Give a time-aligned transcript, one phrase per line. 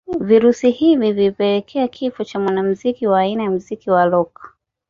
[0.19, 4.55] Virusi hivi vilipelekea kifo cha mwanamuziki wa aina ya muziki wa rock